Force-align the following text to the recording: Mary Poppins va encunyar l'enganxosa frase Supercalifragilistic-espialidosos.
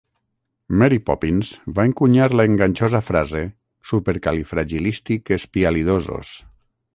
Mary 0.83 0.95
Poppins 1.09 1.51
va 1.79 1.85
encunyar 1.89 2.27
l'enganxosa 2.39 3.01
frase 3.09 3.43
Supercalifragilistic-espialidosos. 3.91 6.35